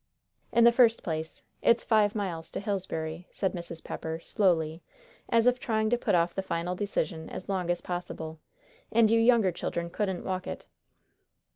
[0.51, 3.83] "In the first place, it's five miles to Hillsbury," said Mrs.
[3.83, 4.81] Pepper, slowly,
[5.29, 8.39] as if trying to put off the final decision as long as possible;
[8.91, 10.65] "and you younger children couldn't walk it."